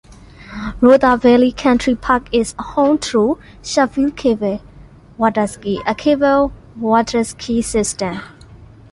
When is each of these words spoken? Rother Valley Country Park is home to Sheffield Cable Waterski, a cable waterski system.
Rother 0.81 1.15
Valley 1.15 1.51
Country 1.51 1.93
Park 1.93 2.27
is 2.31 2.55
home 2.57 2.97
to 2.97 3.37
Sheffield 3.61 4.15
Cable 4.17 4.59
Waterski, 5.19 5.77
a 5.85 5.93
cable 5.93 6.51
waterski 6.79 7.63
system. 7.63 8.19